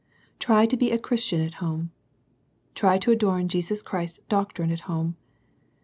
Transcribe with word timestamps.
Try 0.39 0.65
to 0.65 0.75
be 0.75 0.89
a 0.89 0.97
Christian 0.97 1.41
at 1.41 1.53
home. 1.61 1.91
Try 2.73 2.97
to 2.97 3.11
adorn 3.11 3.47
Jesus 3.49 3.83
Christ's 3.83 4.21
doctrine 4.27 4.71
at 4.71 4.79
home. 4.89 5.15